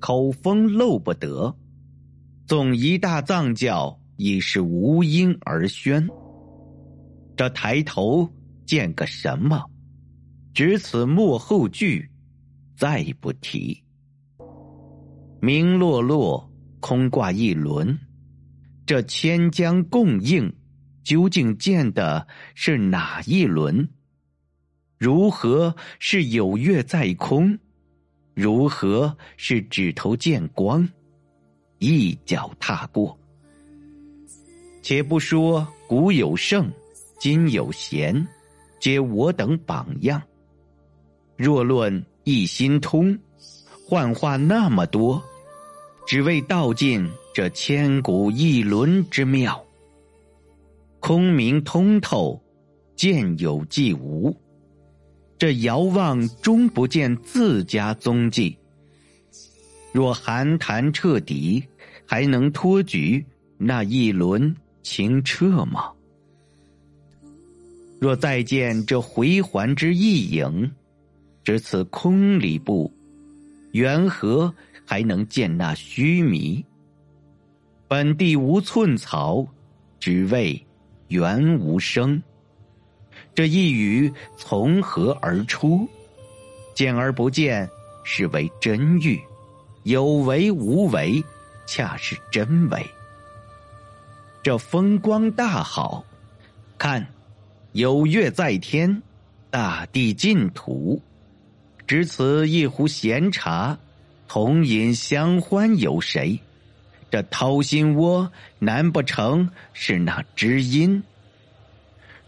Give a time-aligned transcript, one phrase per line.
[0.00, 1.56] 口风漏不得，
[2.46, 6.08] 纵一大藏教已是无音而宣。
[7.36, 8.28] 这抬头
[8.66, 9.64] 见个什么？
[10.52, 12.10] 只此幕后句，
[12.76, 13.82] 再不提。
[15.40, 16.50] 明落落，
[16.80, 17.98] 空挂一轮。
[18.84, 20.52] 这千江共映，
[21.04, 23.88] 究竟见的是哪一轮？
[24.98, 27.58] 如何是有月在空？
[28.40, 30.88] 如何是指头见光？
[31.78, 33.14] 一脚踏过。
[34.80, 36.72] 且不说古有圣，
[37.18, 38.26] 今有贤，
[38.80, 40.22] 皆我等榜样。
[41.36, 43.18] 若论一心通，
[43.86, 45.22] 幻化那么多，
[46.06, 49.62] 只为道尽这千古一轮之妙。
[50.98, 52.42] 空明通透，
[52.96, 54.34] 见有即无。
[55.40, 58.54] 这遥望终不见自家踪迹。
[59.90, 61.64] 若寒潭彻底，
[62.04, 63.24] 还能托举
[63.56, 65.90] 那一轮清澈吗？
[67.98, 70.70] 若再见这回环之一影，
[71.42, 72.92] 只此空里步，
[73.72, 76.62] 缘何还能见那虚弥？
[77.88, 79.46] 本地无寸草，
[79.98, 80.62] 只为
[81.08, 82.22] 缘无声。
[83.34, 85.88] 这一语从何而出？
[86.74, 87.68] 见而不见，
[88.04, 89.18] 是为真喻；
[89.82, 91.22] 有为无为，
[91.66, 92.86] 恰是真为。
[94.42, 96.04] 这风光大好，
[96.78, 97.06] 看，
[97.72, 99.02] 有月在天，
[99.50, 101.00] 大地净土。
[101.86, 103.78] 只此一壶闲茶，
[104.28, 106.38] 同饮相欢，有谁？
[107.10, 111.02] 这掏心窝，难不成是那知音？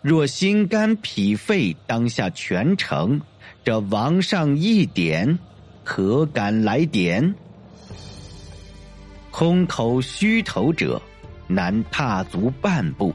[0.03, 3.21] 若心肝脾肺当下全成，
[3.65, 5.39] 这王上一点，
[5.85, 7.33] 可敢来点？
[9.31, 11.01] 空口虚头者，
[11.47, 13.15] 难踏足半步。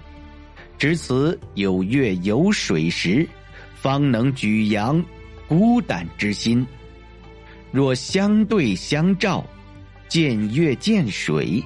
[0.77, 3.27] 只此有月有水时，
[3.75, 5.03] 方能举扬
[5.45, 6.65] 孤胆之心。
[7.69, 9.45] 若相对相照，
[10.07, 11.61] 见月见水，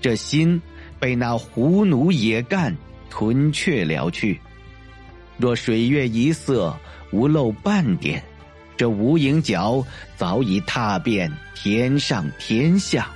[0.00, 0.62] 这心
[1.00, 2.72] 被那胡奴野干
[3.10, 4.40] 吞却了去。
[5.40, 6.78] 若水月一色，
[7.12, 8.22] 无漏半点，
[8.76, 9.82] 这无影脚
[10.14, 13.08] 早已踏遍天上天下。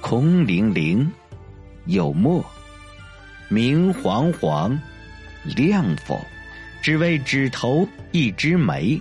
[0.00, 1.12] 空灵灵，
[1.84, 2.42] 有墨，
[3.48, 4.80] 明晃晃，
[5.44, 6.18] 亮否？
[6.80, 8.98] 只为指头一枝梅，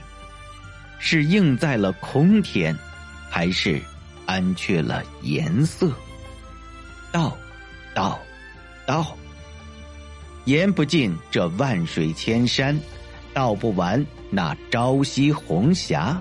[1.00, 2.78] 是映在了空天，
[3.30, 3.80] 还是
[4.26, 5.90] 安却了颜色？
[7.10, 7.38] 道，
[7.94, 8.20] 道，
[8.86, 9.16] 道。
[10.50, 12.76] 言不尽这万水千山，
[13.36, 16.20] 道不完那朝夕红霞。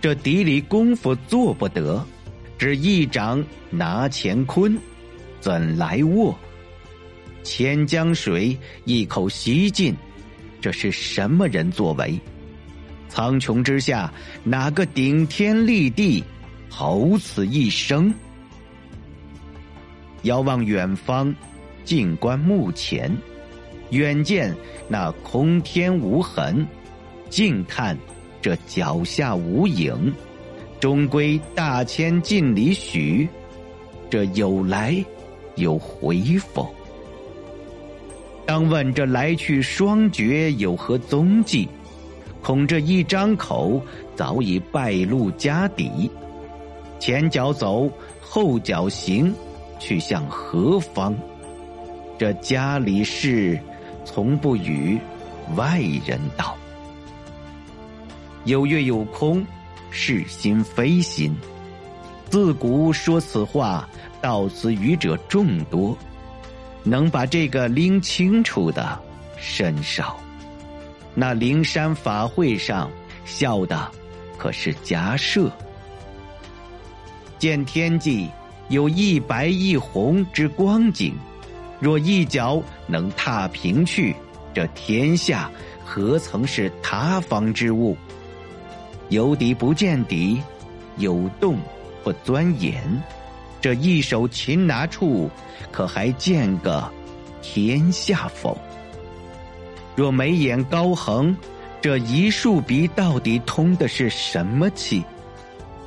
[0.00, 2.04] 这底里功夫做不得，
[2.58, 4.76] 只一掌拿乾坤，
[5.38, 6.36] 怎来握？
[7.44, 9.94] 千江水一口吸尽，
[10.60, 12.18] 这是什么人作为？
[13.08, 14.12] 苍穹之下，
[14.42, 16.24] 哪个顶天立地，
[16.68, 18.12] 好此一生？
[20.22, 21.32] 遥望远方，
[21.84, 23.16] 静观目前。
[23.90, 24.54] 远见
[24.88, 26.66] 那空天无痕，
[27.30, 27.96] 近看
[28.42, 30.12] 这脚下无影，
[30.78, 33.28] 终归大千尽里许，
[34.10, 35.04] 这有来
[35.56, 36.68] 有回否？
[38.46, 41.68] 当问这来去双绝有何踪迹？
[42.40, 43.82] 恐这一张口
[44.14, 46.10] 早已败露家底，
[46.98, 49.34] 前脚走，后脚行，
[49.78, 51.14] 去向何方？
[52.16, 53.58] 这家里事。
[54.10, 54.98] 从不与
[55.54, 56.56] 外人道。
[58.44, 59.44] 有月有空，
[59.90, 61.36] 是心非心。
[62.30, 63.86] 自古说此话，
[64.22, 65.96] 道此语者众多，
[66.82, 68.98] 能把这个拎清楚的
[69.36, 70.18] 甚少。
[71.14, 72.90] 那灵山法会上
[73.26, 73.90] 笑的，
[74.38, 75.52] 可是假设。
[77.38, 78.28] 见天际
[78.70, 81.14] 有一白一红之光景。
[81.80, 84.14] 若一脚能踏平去，
[84.52, 85.50] 这天下
[85.84, 87.96] 何曾是他方之物？
[89.10, 90.42] 有底不见底，
[90.96, 91.58] 有洞
[92.02, 92.82] 不钻眼。
[93.60, 95.30] 这一手擒拿处，
[95.72, 96.88] 可还见个
[97.40, 98.56] 天下否？
[99.96, 101.36] 若眉眼高横，
[101.80, 105.04] 这一竖鼻到底通的是什么气？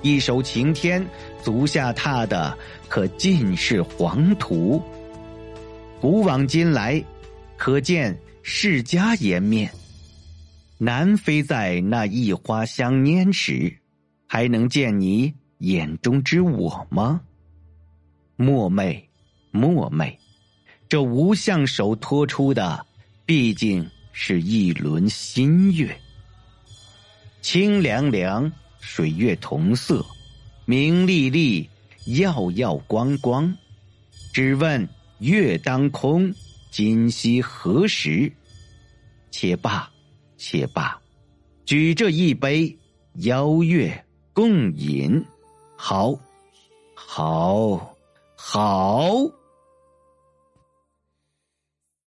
[0.01, 1.05] 一手擎天，
[1.43, 2.57] 足下踏的
[2.89, 4.81] 可尽是黄土。
[6.01, 7.05] 古往今来，
[7.57, 9.71] 可见世家颜面，
[10.79, 13.71] 难非在那一花香拈时，
[14.25, 17.21] 还能见你眼中之我吗？
[18.35, 19.07] 莫昧，
[19.51, 20.17] 莫昧，
[20.89, 22.83] 这无相手托出的，
[23.23, 25.95] 毕竟是一轮新月。
[27.43, 30.03] 清凉凉，水月同色，
[30.65, 31.69] 明丽丽，
[32.05, 33.55] 耀耀光光。
[34.33, 34.89] 只问
[35.21, 36.33] 月当空，
[36.71, 38.31] 今夕何时？
[39.29, 39.87] 且罢，
[40.35, 40.99] 且罢，
[41.63, 42.75] 举这一杯，
[43.17, 44.03] 邀月
[44.33, 45.23] 共饮。
[45.77, 46.17] 好，
[46.95, 47.95] 好，
[48.35, 49.40] 好。